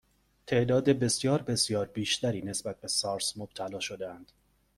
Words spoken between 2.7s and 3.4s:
به سارس